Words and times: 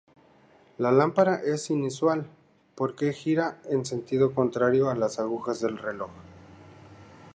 La 0.79 0.91
lámpara 0.91 1.35
es 1.45 1.69
inusual 1.69 2.25
porque 2.73 3.13
gira 3.13 3.61
en 3.65 3.85
sentido 3.85 4.33
contrario 4.33 4.89
a 4.89 4.95
las 4.95 5.19
agujas 5.19 5.59
del 5.61 5.77
reloj. 5.77 6.09